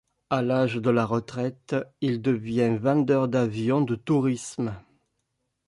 À 0.31 0.41
l'âge 0.41 0.77
de 0.77 0.89
la 0.89 1.05
retraite, 1.05 1.75
il 2.01 2.23
devient 2.23 2.75
vendeur 2.81 3.27
d'avions 3.27 3.81
de 3.81 3.93
tourisme. 3.93 4.75